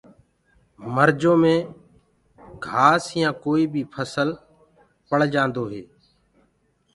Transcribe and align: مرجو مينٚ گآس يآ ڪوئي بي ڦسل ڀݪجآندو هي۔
مرجو 0.93 1.33
مينٚ 1.41 1.69
گآس 2.65 3.05
يآ 3.19 3.29
ڪوئي 3.43 3.63
بي 3.71 3.81
ڦسل 3.93 4.29
ڀݪجآندو 5.07 5.63
هي۔ 5.71 5.81